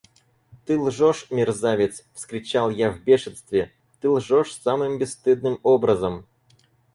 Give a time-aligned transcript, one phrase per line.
[0.65, 6.25] –Ты лжешь, мерзавец!– вскричал я в бешенстве,– ты лжешь самым бесстыдным образом.